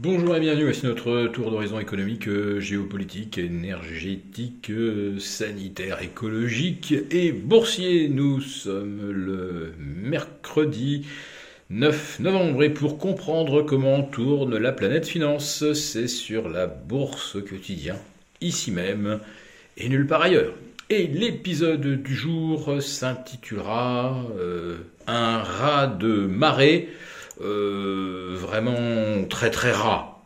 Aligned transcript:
Bonjour 0.00 0.36
et 0.36 0.40
bienvenue, 0.40 0.62
voici 0.62 0.86
notre 0.86 1.26
tour 1.26 1.50
d'horizon 1.50 1.80
économique, 1.80 2.30
géopolitique, 2.60 3.36
énergétique, 3.36 4.70
sanitaire, 5.18 6.00
écologique 6.00 6.94
et 7.10 7.32
boursier. 7.32 8.08
Nous 8.08 8.40
sommes 8.40 9.10
le 9.10 9.72
mercredi 9.76 11.04
9 11.70 12.20
novembre 12.20 12.62
et 12.62 12.70
pour 12.70 12.96
comprendre 12.96 13.62
comment 13.62 14.04
tourne 14.04 14.56
la 14.56 14.70
planète 14.70 15.08
finance, 15.08 15.72
c'est 15.72 16.06
sur 16.06 16.48
la 16.48 16.68
bourse 16.68 17.36
quotidien, 17.42 17.96
ici 18.40 18.70
même 18.70 19.18
et 19.76 19.88
nulle 19.88 20.06
part 20.06 20.22
ailleurs. 20.22 20.54
Et 20.90 21.08
l'épisode 21.08 22.04
du 22.04 22.14
jour 22.14 22.80
s'intitulera 22.80 24.24
euh, 24.38 24.76
Un 25.08 25.38
rat 25.38 25.88
de 25.88 26.24
marée 26.28 26.88
euh, 27.40 28.36
vraiment 28.36 29.24
très 29.28 29.50
très 29.50 29.72
rat. 29.72 30.24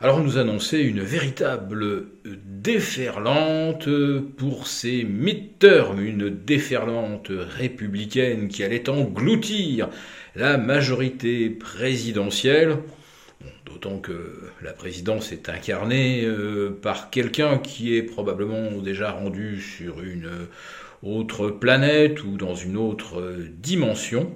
Alors 0.00 0.18
on 0.18 0.22
nous 0.22 0.38
annonçait 0.38 0.82
une 0.82 1.00
véritable 1.00 2.06
déferlante 2.24 3.88
pour 4.36 4.68
ces 4.68 5.02
midterms, 5.02 6.00
une 6.00 6.30
déferlante 6.30 7.30
républicaine 7.30 8.46
qui 8.46 8.62
allait 8.62 8.88
engloutir 8.88 9.88
la 10.36 10.56
majorité 10.56 11.50
présidentielle. 11.50 12.76
D'autant 13.66 13.98
que 13.98 14.50
la 14.62 14.72
présidence 14.72 15.32
est 15.32 15.48
incarnée 15.48 16.24
euh, 16.24 16.70
par 16.70 17.10
quelqu'un 17.10 17.58
qui 17.58 17.96
est 17.96 18.02
probablement 18.04 18.70
déjà 18.80 19.10
rendu 19.10 19.60
sur 19.60 20.00
une 20.00 20.30
autre 21.02 21.50
planète 21.50 22.22
ou 22.22 22.36
dans 22.36 22.54
une 22.54 22.76
autre 22.76 23.36
dimension. 23.50 24.32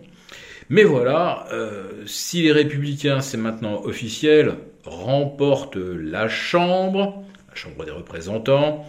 Mais 0.69 0.85
voilà, 0.85 1.47
euh, 1.53 2.05
si 2.07 2.43
les 2.43 2.53
républicains, 2.53 3.21
c'est 3.21 3.37
maintenant 3.37 3.83
officiel, 3.85 4.55
remportent 4.85 5.77
la 5.77 6.29
Chambre, 6.29 7.25
la 7.49 7.55
Chambre 7.55 7.85
des 7.85 7.91
représentants, 7.91 8.85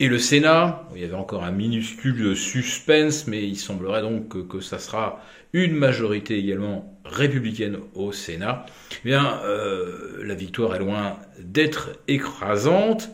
et 0.00 0.08
le 0.08 0.18
Sénat, 0.18 0.88
il 0.94 1.02
y 1.02 1.04
avait 1.04 1.14
encore 1.14 1.44
un 1.44 1.52
minuscule 1.52 2.36
suspense, 2.36 3.28
mais 3.28 3.46
il 3.46 3.56
semblerait 3.56 4.02
donc 4.02 4.48
que, 4.48 4.60
ça 4.60 4.78
sera 4.78 5.22
une 5.52 5.72
majorité 5.72 6.36
également 6.36 7.00
républicaine 7.04 7.78
au 7.94 8.10
Sénat, 8.10 8.66
eh 9.04 9.08
bien, 9.08 9.40
euh, 9.44 10.24
la 10.24 10.34
victoire 10.34 10.74
est 10.74 10.80
loin 10.80 11.18
d'être 11.38 11.90
écrasante. 12.08 13.10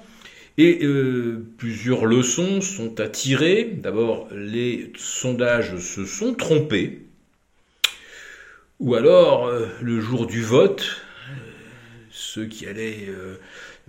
Et 0.58 0.84
euh, 0.84 1.47
plusieurs 1.58 2.06
leçons 2.06 2.61
sont 2.61 3.00
à 3.00 3.08
tirer. 3.08 3.64
D'abord, 3.64 4.28
les 4.34 4.92
sondages 4.97 5.77
se 5.78 6.05
sont 6.05 6.34
trompés. 6.34 7.09
Ou 8.81 8.95
alors, 8.95 9.47
euh, 9.47 9.67
le 9.83 10.00
jour 10.00 10.27
du 10.27 10.42
vote, 10.42 11.03
euh, 11.28 11.34
ceux 12.11 12.47
qui 12.47 12.67
allaient 12.67 13.09
euh, 13.11 13.37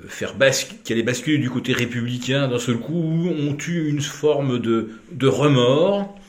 faire 0.09 0.36
basculer 0.36 1.38
du 1.38 1.50
côté 1.50 1.72
républicain 1.72 2.50
d'un 2.50 2.59
seul 2.59 2.78
coup 2.78 3.25
ont 3.30 3.58
eu 3.70 3.88
une 3.88 4.02
forme 4.02 4.59
de, 4.59 4.89
de 5.14 5.28
remords 5.28 6.20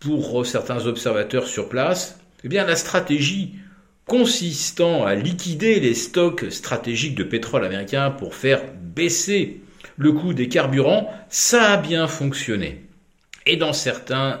pour 0.00 0.46
certains 0.46 0.86
observateurs 0.86 1.46
sur 1.46 1.68
place. 1.68 2.18
Eh 2.44 2.48
bien, 2.48 2.64
la 2.64 2.76
stratégie 2.76 3.56
consistant 4.06 5.04
à 5.04 5.14
liquider 5.14 5.78
les 5.78 5.94
stocks 5.94 6.50
stratégiques 6.50 7.14
de 7.14 7.24
pétrole 7.24 7.62
américain 7.62 8.10
pour 8.10 8.34
faire 8.34 8.62
baisser 8.74 9.60
le 9.98 10.12
coût 10.12 10.32
des 10.32 10.48
carburants, 10.48 11.12
ça 11.28 11.72
a 11.72 11.76
bien 11.76 12.08
fonctionné. 12.08 12.86
Et 13.44 13.56
dans 13.56 13.74
certains 13.74 14.40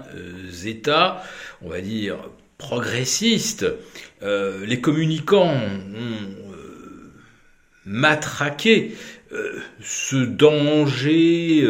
États, 0.64 1.22
on 1.60 1.68
va 1.68 1.82
dire 1.82 2.16
progressistes, 2.62 3.66
euh, 4.22 4.64
les 4.64 4.80
communicants 4.80 5.50
ont 5.50 6.52
euh, 6.52 7.12
matraqué 7.84 8.94
euh, 9.32 9.58
ce 9.80 10.16
danger 10.16 11.68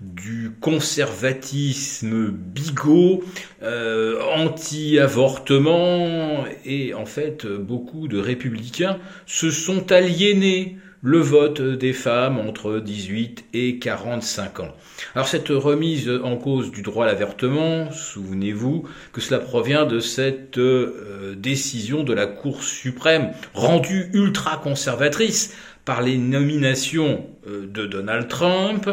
du 0.00 0.50
conservatisme 0.60 2.30
bigot, 2.30 3.22
anti-avortement, 3.62 6.44
et 6.64 6.92
en 6.92 7.06
fait 7.06 7.46
beaucoup 7.46 8.08
de 8.08 8.18
républicains 8.18 8.98
se 9.26 9.52
sont 9.52 9.92
aliénés 9.92 10.76
le 11.06 11.20
vote 11.20 11.62
des 11.62 11.92
femmes 11.92 12.36
entre 12.36 12.80
18 12.80 13.44
et 13.54 13.78
45 13.78 14.58
ans. 14.58 14.74
Alors 15.14 15.28
cette 15.28 15.50
remise 15.50 16.10
en 16.10 16.36
cause 16.36 16.72
du 16.72 16.82
droit 16.82 17.04
à 17.04 17.06
l'avortement, 17.06 17.92
souvenez-vous 17.92 18.88
que 19.12 19.20
cela 19.20 19.38
provient 19.38 19.86
de 19.86 20.00
cette 20.00 20.58
euh, 20.58 21.36
décision 21.36 22.02
de 22.02 22.12
la 22.12 22.26
Cour 22.26 22.64
suprême 22.64 23.30
rendue 23.54 24.10
ultra 24.14 24.56
conservatrice 24.56 25.54
par 25.84 26.02
les 26.02 26.18
nominations 26.18 27.24
euh, 27.46 27.68
de 27.68 27.86
Donald 27.86 28.26
Trump 28.26 28.90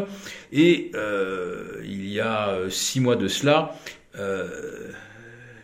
et 0.52 0.91
euh, 0.94 1.81
il 1.84 2.07
y 2.07 2.19
a 2.19 2.59
six 2.69 3.00
mois 3.00 3.16
de 3.16 3.28
cela 3.28 3.73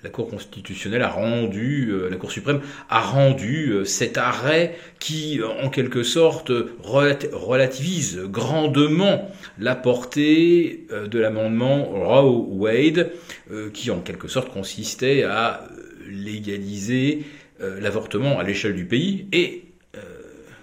la 0.04 0.10
Cour 0.10 0.30
constitutionnelle 0.30 1.02
a 1.02 1.10
rendu, 1.10 1.90
euh, 1.90 2.10
la 2.10 2.16
Cour 2.16 2.32
suprême 2.32 2.62
a 2.90 3.02
rendu 3.02 3.72
euh, 3.72 3.86
cet 3.86 4.18
arrêt 4.18 4.76
qui, 5.00 5.42
en 5.62 5.70
quelque 5.70 6.04
sorte, 6.04 6.52
relativise 6.82 8.20
grandement 8.26 9.30
la 9.60 9.76
portée 9.76 10.86
euh, 10.92 11.08
de 11.08 11.20
l'amendement 11.20 11.86
Roe-Wade, 11.86 13.12
qui, 13.74 13.90
en 13.90 14.00
quelque 14.00 14.28
sorte, 14.28 14.54
consistait 14.54 15.24
à 15.24 15.68
légaliser 16.08 17.24
l'avortement 17.60 18.38
à 18.38 18.44
l'échelle 18.44 18.76
du 18.76 18.86
pays 18.86 19.26
et 19.34 19.64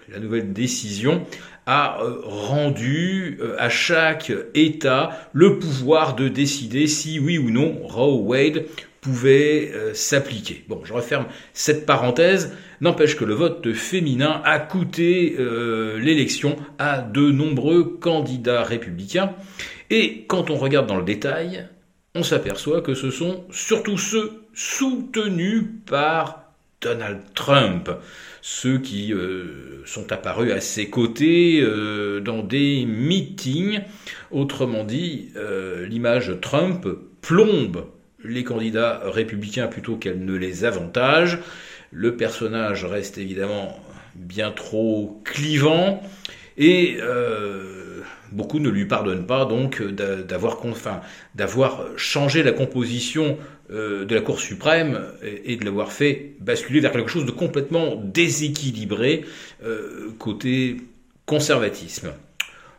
la 0.08 0.20
nouvelle 0.20 0.52
décision 0.52 1.26
a 1.66 1.98
rendu 2.22 3.40
à 3.58 3.68
chaque 3.68 4.32
État 4.54 5.28
le 5.32 5.58
pouvoir 5.58 6.14
de 6.14 6.28
décider 6.28 6.86
si 6.86 7.18
oui 7.18 7.38
ou 7.38 7.50
non 7.50 7.76
Roe 7.82 8.22
Wade 8.22 8.66
pouvait 9.06 9.70
euh, 9.72 9.94
s'appliquer. 9.94 10.64
Bon, 10.66 10.80
je 10.84 10.92
referme 10.92 11.26
cette 11.52 11.86
parenthèse. 11.86 12.56
N'empêche 12.80 13.14
que 13.14 13.24
le 13.24 13.34
vote 13.34 13.72
féminin 13.72 14.42
a 14.44 14.58
coûté 14.58 15.36
euh, 15.38 15.96
l'élection 16.00 16.56
à 16.80 16.98
de 16.98 17.30
nombreux 17.30 17.84
candidats 17.84 18.64
républicains. 18.64 19.32
Et 19.90 20.24
quand 20.26 20.50
on 20.50 20.56
regarde 20.56 20.88
dans 20.88 20.96
le 20.96 21.04
détail, 21.04 21.68
on 22.16 22.24
s'aperçoit 22.24 22.80
que 22.80 22.94
ce 22.94 23.12
sont 23.12 23.44
surtout 23.52 23.96
ceux 23.96 24.42
soutenus 24.54 25.66
par 25.86 26.42
Donald 26.80 27.20
Trump, 27.36 27.88
ceux 28.42 28.78
qui 28.78 29.12
euh, 29.12 29.82
sont 29.84 30.10
apparus 30.10 30.50
à 30.50 30.60
ses 30.60 30.90
côtés 30.90 31.64
dans 32.24 32.42
des 32.42 32.84
meetings. 32.86 33.82
Autrement 34.32 34.82
dit, 34.82 35.30
l'image 35.88 36.32
Trump 36.40 36.88
plombe 37.22 37.86
les 38.26 38.44
candidats 38.44 39.00
républicains 39.04 39.66
plutôt 39.66 39.96
qu'elle 39.96 40.24
ne 40.24 40.34
les 40.34 40.64
avantage. 40.64 41.38
Le 41.90 42.16
personnage 42.16 42.84
reste 42.84 43.18
évidemment 43.18 43.78
bien 44.14 44.50
trop 44.50 45.20
clivant 45.24 46.02
et 46.58 46.98
euh, 47.00 48.00
beaucoup 48.32 48.58
ne 48.58 48.68
lui 48.68 48.86
pardonnent 48.86 49.26
pas 49.26 49.44
donc 49.44 49.82
d'avoir 49.82 50.58
changé 51.96 52.42
la 52.42 52.52
composition 52.52 53.38
euh, 53.70 54.04
de 54.04 54.14
la 54.14 54.20
Cour 54.20 54.40
suprême 54.40 55.00
et, 55.22 55.56
de 55.56 55.64
l'avoir 55.64 55.92
fait 55.92 56.34
basculer 56.40 56.80
vers 56.80 56.92
quelque 56.92 57.10
chose 57.10 57.26
de 57.26 57.30
complètement 57.30 57.96
déséquilibré 57.96 59.24
euh, 59.64 60.10
côté 60.18 60.78
conservatisme. 61.26 62.12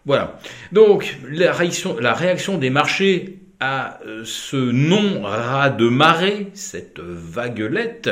Voilà. 0.06 0.40
Donc 0.72 1.18
la 1.30 1.52
réaction 1.52 2.58
des 2.58 2.70
marchés 2.70 3.40
à 3.60 4.00
euh, 4.06 4.24
ce 4.24 4.58
non-rat 4.58 5.70
de 5.70 5.88
marée, 5.90 6.48
cette 6.54 7.00
vaguelette, 7.00 8.10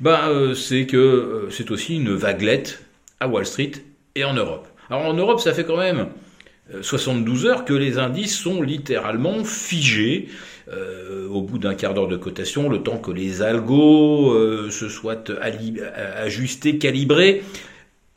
ben, 0.00 0.28
euh, 0.28 0.54
c'est 0.54 0.86
que 0.86 0.96
euh, 0.96 1.50
c'est 1.50 1.70
aussi 1.70 1.96
une 1.96 2.14
vaguelette 2.14 2.82
à 3.20 3.28
Wall 3.28 3.46
Street 3.46 3.72
et 4.14 4.24
en 4.24 4.34
Europe. 4.34 4.68
Alors 4.90 5.06
en 5.06 5.14
Europe, 5.14 5.40
ça 5.40 5.54
fait 5.54 5.64
quand 5.64 5.78
même 5.78 6.08
72 6.80 7.46
heures 7.46 7.64
que 7.64 7.72
les 7.72 7.98
indices 7.98 8.36
sont 8.36 8.62
littéralement 8.62 9.44
figés. 9.44 10.28
au 11.30 11.42
bout 11.42 11.58
d'un 11.58 11.74
quart 11.74 11.92
d'heure 11.92 12.08
de 12.08 12.16
cotation, 12.16 12.68
le 12.68 12.82
temps 12.82 12.98
que 12.98 13.10
les 13.10 13.42
algos 13.42 14.70
se 14.70 14.88
soient 14.88 15.24
ajustés, 16.16 16.78
calibrés, 16.78 17.42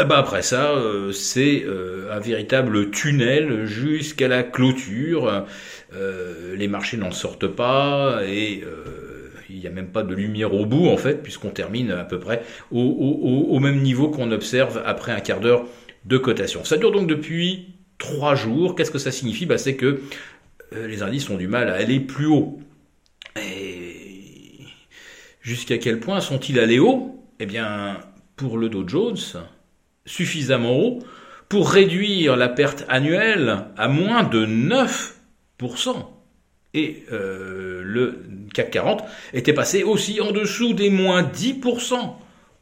ben 0.04 0.16
après 0.16 0.42
ça, 0.42 0.72
euh, 0.72 1.14
c'est 1.14 1.64
euh, 1.66 2.12
un 2.12 2.20
véritable 2.20 2.92
tunnel 2.92 3.66
jusqu'à 3.66 4.28
la 4.28 4.44
clôture. 4.44 5.46
Euh, 5.94 6.56
les 6.58 6.68
marchés 6.68 6.98
n'en 6.98 7.12
sortent 7.12 7.48
pas 7.48 8.20
et 8.28 8.62
il 9.50 9.60
n'y 9.60 9.68
a 9.68 9.70
même 9.70 9.88
pas 9.88 10.04
de 10.04 10.14
lumière 10.14 10.54
au 10.54 10.66
bout 10.66 10.88
en 10.88 10.98
fait, 10.98 11.24
puisqu'on 11.24 11.52
termine 11.52 11.92
à 11.92 12.04
peu 12.04 12.20
près 12.20 12.44
au, 12.72 13.58
même 13.60 13.82
niveau 13.82 14.10
qu'on 14.10 14.32
observe 14.32 14.82
après 14.86 15.14
un 15.14 15.22
quart 15.22 15.40
d'heure 15.40 15.66
de 16.04 16.18
cotation. 16.18 16.66
Ça 16.66 16.76
dure 16.76 16.92
donc 16.92 17.08
depuis 17.08 17.76
trois 17.98 18.36
jours. 18.36 18.76
Qu'est-ce 18.76 18.92
que 18.92 18.98
ça 18.98 19.12
signifie? 19.12 19.46
Bah, 19.46 19.58
C'est 19.58 19.76
que 19.76 20.02
les 20.74 21.04
indices 21.04 21.30
ont 21.30 21.38
du 21.38 21.48
mal 21.48 21.70
à 21.70 21.76
aller 21.76 22.02
plus 22.02 22.26
haut. 22.26 22.60
Et 23.42 24.60
jusqu'à 25.42 25.78
quel 25.78 26.02
point 26.02 26.20
sont-ils 26.20 26.60
allés 26.60 26.80
haut? 26.80 27.24
Eh 27.40 27.46
bien, 27.46 27.98
pour 28.36 28.58
le 28.58 28.68
Dow 28.68 28.86
Jones, 28.86 29.18
suffisamment 30.06 30.78
haut 30.78 31.00
pour 31.50 31.70
réduire 31.70 32.36
la 32.36 32.50
perte 32.50 32.86
annuelle 32.90 33.66
à 33.78 33.88
moins 33.88 34.24
de 34.24 34.46
9%. 34.46 35.96
Et 36.74 37.06
euh, 37.12 37.82
le 37.86 38.24
CAC 38.54 38.72
40 38.72 39.04
était 39.34 39.54
passé 39.54 39.84
aussi 39.84 40.20
en 40.20 40.32
dessous 40.32 40.74
des 40.74 40.90
moins 40.90 41.24
10% 41.24 41.96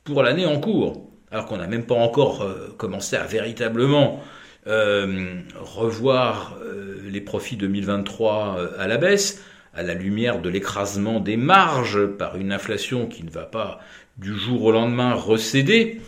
pour 0.03 0.21
l'année 0.21 0.45
en 0.45 0.59
cours, 0.59 1.09
alors 1.31 1.47
qu'on 1.47 1.57
n'a 1.57 1.67
même 1.67 1.85
pas 1.85 1.95
encore 1.95 2.43
euh, 2.43 2.73
commencé 2.77 3.15
à 3.15 3.23
véritablement 3.23 4.21
euh, 4.67 5.41
revoir 5.59 6.57
les 7.03 7.21
profits 7.21 7.57
2023 7.57 8.75
à 8.77 8.87
la 8.87 8.97
baisse, 8.97 9.43
à 9.73 9.83
la 9.83 9.93
lumière 9.93 10.41
de 10.41 10.49
l'écrasement 10.49 11.19
des 11.19 11.37
marges 11.37 12.05
par 12.05 12.37
une 12.37 12.51
inflation 12.51 13.07
qui 13.07 13.23
ne 13.23 13.29
va 13.29 13.43
pas 13.43 13.79
du 14.17 14.35
jour 14.35 14.63
au 14.63 14.71
lendemain 14.71 15.13
recéder, 15.13 15.99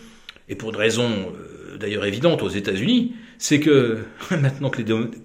et 0.49 0.55
pour 0.55 0.69
une 0.69 0.77
raison 0.77 1.09
d'ailleurs 1.79 2.05
évidente 2.05 2.41
aux 2.43 2.49
États-Unis, 2.49 3.13
c'est 3.37 3.59
que 3.59 3.99
maintenant 4.31 4.69
que 4.69 4.81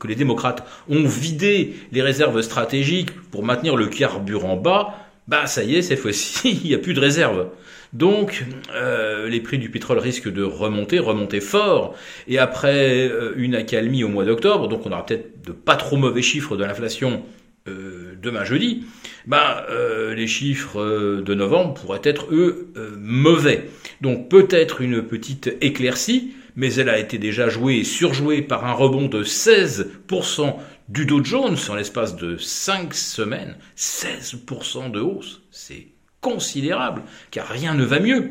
les, 0.06 0.14
démocrates 0.14 0.66
ont 0.88 1.04
vidé 1.04 1.74
les 1.92 2.02
réserves 2.02 2.40
stratégiques 2.42 3.12
pour 3.30 3.44
maintenir 3.44 3.76
le 3.76 3.86
carburant 3.86 4.56
bas, 4.56 4.94
bah 5.28 5.46
ça 5.46 5.62
y 5.62 5.76
est, 5.76 5.82
cette 5.82 6.00
fois-ci, 6.00 6.60
il 6.64 6.68
n'y 6.68 6.74
a 6.74 6.78
plus 6.78 6.94
de 6.94 7.00
réserves. 7.00 7.48
Donc 7.92 8.44
euh, 8.72 9.28
les 9.28 9.40
prix 9.40 9.58
du 9.58 9.68
pétrole 9.68 9.98
risquent 9.98 10.32
de 10.32 10.44
remonter, 10.44 10.98
remonter 10.98 11.40
fort. 11.40 11.94
Et 12.28 12.38
après 12.38 13.08
euh, 13.08 13.32
une 13.36 13.54
accalmie 13.54 14.04
au 14.04 14.08
mois 14.08 14.24
d'octobre, 14.24 14.68
donc 14.68 14.86
on 14.86 14.92
aura 14.92 15.04
peut-être 15.04 15.44
de 15.44 15.52
pas 15.52 15.76
trop 15.76 15.96
mauvais 15.96 16.22
chiffres 16.22 16.56
de 16.56 16.64
l'inflation 16.64 17.22
euh, 17.68 18.14
demain 18.20 18.44
jeudi, 18.44 18.84
bah, 19.26 19.66
les 20.14 20.26
chiffres 20.26 21.20
de 21.20 21.34
novembre 21.34 21.74
pourraient 21.74 22.00
être 22.04 22.26
eux 22.32 22.72
mauvais. 22.98 23.68
Donc 24.00 24.28
peut-être 24.28 24.80
une 24.80 25.02
petite 25.02 25.56
éclaircie, 25.60 26.34
mais 26.56 26.74
elle 26.74 26.88
a 26.88 26.98
été 26.98 27.18
déjà 27.18 27.48
jouée 27.48 27.78
et 27.78 27.84
surjouée 27.84 28.42
par 28.42 28.64
un 28.64 28.72
rebond 28.72 29.06
de 29.06 29.22
16% 29.22 30.56
du 30.88 31.06
Dow 31.06 31.24
Jones 31.24 31.56
en 31.68 31.74
l'espace 31.74 32.16
de 32.16 32.36
5 32.36 32.92
semaines. 32.94 33.56
16% 33.76 34.90
de 34.90 35.00
hausse, 35.00 35.42
c'est 35.50 35.86
considérable, 36.20 37.02
car 37.30 37.48
rien 37.48 37.74
ne 37.74 37.84
va 37.84 38.00
mieux. 38.00 38.30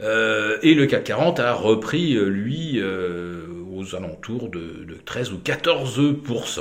Euh, 0.00 0.58
et 0.62 0.74
le 0.74 0.86
CAC 0.86 1.04
40 1.04 1.40
a 1.40 1.52
repris, 1.52 2.14
euh, 2.14 2.28
lui, 2.28 2.80
euh, 2.80 3.44
aux 3.72 3.94
alentours 3.94 4.48
de, 4.48 4.84
de 4.84 4.94
13 5.04 5.32
ou 5.32 5.38
14%. 5.38 6.60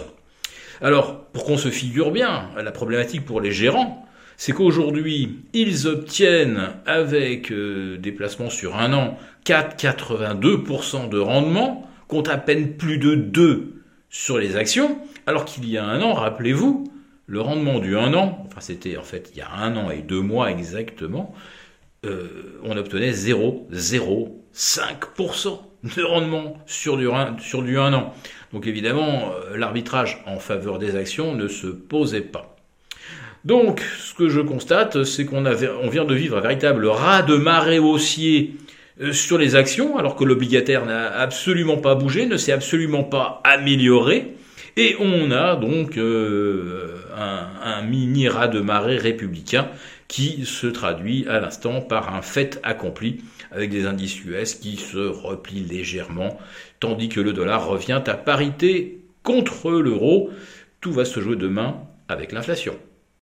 Alors, 0.81 1.25
pour 1.25 1.45
qu'on 1.45 1.57
se 1.57 1.69
figure 1.69 2.11
bien, 2.11 2.49
la 2.57 2.71
problématique 2.71 3.23
pour 3.23 3.39
les 3.39 3.51
gérants, 3.51 4.07
c'est 4.35 4.51
qu'aujourd'hui, 4.51 5.41
ils 5.53 5.87
obtiennent 5.87 6.71
avec 6.87 7.51
euh, 7.51 7.97
des 7.97 8.11
placements 8.11 8.49
sur 8.49 8.75
un 8.75 8.91
an 8.93 9.19
4,82% 9.45 11.09
de 11.09 11.19
rendement, 11.19 11.87
compte 12.07 12.29
à 12.29 12.37
peine 12.37 12.77
plus 12.77 12.97
de 12.97 13.13
2 13.13 13.83
sur 14.09 14.39
les 14.39 14.55
actions, 14.55 14.97
alors 15.27 15.45
qu'il 15.45 15.69
y 15.69 15.77
a 15.77 15.85
un 15.85 16.01
an, 16.01 16.13
rappelez-vous, 16.13 16.91
le 17.27 17.39
rendement 17.39 17.77
du 17.79 17.95
un 17.95 18.15
an, 18.15 18.43
enfin 18.47 18.59
c'était 18.59 18.97
en 18.97 19.03
fait 19.03 19.29
il 19.33 19.37
y 19.37 19.41
a 19.41 19.51
un 19.51 19.77
an 19.77 19.91
et 19.91 20.01
deux 20.01 20.21
mois 20.21 20.49
exactement, 20.51 21.33
euh, 22.05 22.59
on 22.63 22.75
obtenait 22.75 23.11
0,05% 23.11 25.59
de 25.83 26.03
rendement 26.03 26.57
sur 26.65 26.97
du, 26.97 27.07
sur 27.39 27.63
du 27.63 27.77
1 27.77 27.93
an. 27.93 28.13
Donc 28.53 28.67
évidemment, 28.67 29.31
euh, 29.31 29.57
l'arbitrage 29.57 30.21
en 30.25 30.39
faveur 30.39 30.79
des 30.79 30.95
actions 30.95 31.35
ne 31.35 31.47
se 31.47 31.67
posait 31.67 32.21
pas. 32.21 32.55
Donc, 33.43 33.81
ce 33.99 34.13
que 34.13 34.29
je 34.29 34.39
constate, 34.39 35.03
c'est 35.03 35.25
qu'on 35.25 35.45
on 35.45 35.89
vient 35.89 36.05
de 36.05 36.13
vivre 36.13 36.37
un 36.37 36.41
véritable 36.41 36.85
raz 36.85 37.23
de 37.23 37.35
marée 37.35 37.79
haussier 37.79 38.55
euh, 39.01 39.13
sur 39.13 39.39
les 39.39 39.55
actions, 39.55 39.97
alors 39.97 40.15
que 40.15 40.23
l'obligataire 40.23 40.85
n'a 40.85 41.11
absolument 41.11 41.77
pas 41.77 41.95
bougé, 41.95 42.27
ne 42.27 42.37
s'est 42.37 42.51
absolument 42.51 43.03
pas 43.03 43.41
amélioré, 43.43 44.35
et 44.77 44.95
on 44.99 45.31
a 45.31 45.55
donc 45.55 45.97
euh, 45.97 46.97
un, 47.17 47.47
un, 47.63 47.81
mini 47.81 48.29
raz 48.29 48.47
de 48.47 48.59
marée 48.59 48.97
républicain 48.97 49.69
qui 50.11 50.45
se 50.45 50.67
traduit 50.67 51.25
à 51.29 51.39
l'instant 51.39 51.79
par 51.79 52.13
un 52.13 52.21
fait 52.21 52.59
accompli 52.63 53.23
avec 53.49 53.69
des 53.69 53.85
indices 53.85 54.21
US 54.25 54.55
qui 54.55 54.75
se 54.75 54.97
replient 54.97 55.63
légèrement, 55.63 56.37
tandis 56.81 57.07
que 57.07 57.21
le 57.21 57.31
dollar 57.31 57.65
revient 57.65 58.01
à 58.05 58.15
parité 58.15 59.05
contre 59.23 59.71
l'euro. 59.71 60.29
Tout 60.81 60.91
va 60.91 61.05
se 61.05 61.21
jouer 61.21 61.37
demain 61.37 61.87
avec 62.09 62.33
l'inflation. 62.33 62.77